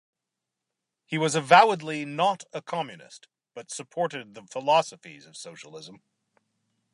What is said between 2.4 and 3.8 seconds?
a Communist, but